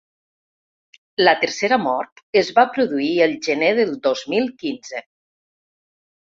La 1.27 1.33
tercera 1.43 1.77
mort 1.83 2.23
es 2.43 2.51
va 2.61 2.65
produir 2.79 3.11
el 3.29 3.37
gener 3.51 3.71
del 3.83 3.95
dos 4.11 4.27
mil 4.35 4.53
quinze. 4.65 5.07